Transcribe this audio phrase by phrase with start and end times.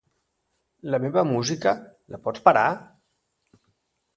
[0.93, 1.73] La meva música,
[2.15, 2.65] la pots parar?